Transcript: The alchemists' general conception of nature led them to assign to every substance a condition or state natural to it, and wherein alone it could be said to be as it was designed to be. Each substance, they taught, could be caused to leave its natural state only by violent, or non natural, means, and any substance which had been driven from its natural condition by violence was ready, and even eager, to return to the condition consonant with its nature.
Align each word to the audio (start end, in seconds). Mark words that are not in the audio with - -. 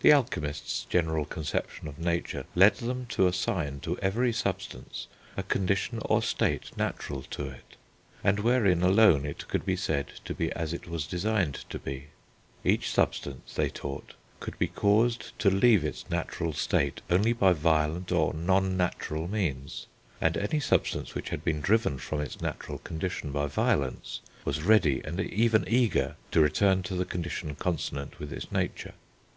The 0.00 0.10
alchemists' 0.12 0.86
general 0.90 1.24
conception 1.24 1.86
of 1.86 2.00
nature 2.00 2.46
led 2.56 2.78
them 2.78 3.06
to 3.10 3.28
assign 3.28 3.78
to 3.78 3.96
every 3.98 4.32
substance 4.32 5.06
a 5.36 5.44
condition 5.44 6.00
or 6.06 6.20
state 6.20 6.76
natural 6.76 7.22
to 7.30 7.46
it, 7.50 7.76
and 8.24 8.40
wherein 8.40 8.82
alone 8.82 9.24
it 9.24 9.46
could 9.46 9.64
be 9.64 9.76
said 9.76 10.08
to 10.24 10.34
be 10.34 10.50
as 10.54 10.72
it 10.72 10.88
was 10.88 11.06
designed 11.06 11.64
to 11.70 11.78
be. 11.78 12.08
Each 12.64 12.90
substance, 12.90 13.54
they 13.54 13.68
taught, 13.68 14.14
could 14.40 14.58
be 14.58 14.66
caused 14.66 15.30
to 15.38 15.48
leave 15.48 15.84
its 15.84 16.10
natural 16.10 16.52
state 16.52 17.00
only 17.08 17.32
by 17.32 17.52
violent, 17.52 18.10
or 18.10 18.34
non 18.34 18.76
natural, 18.76 19.28
means, 19.28 19.86
and 20.20 20.36
any 20.36 20.58
substance 20.58 21.14
which 21.14 21.28
had 21.28 21.44
been 21.44 21.60
driven 21.60 21.98
from 21.98 22.20
its 22.20 22.40
natural 22.40 22.78
condition 22.78 23.30
by 23.30 23.46
violence 23.46 24.22
was 24.44 24.64
ready, 24.64 25.02
and 25.04 25.20
even 25.20 25.64
eager, 25.68 26.16
to 26.32 26.40
return 26.40 26.82
to 26.82 26.96
the 26.96 27.04
condition 27.04 27.54
consonant 27.54 28.18
with 28.18 28.32
its 28.32 28.50
nature. 28.50 28.94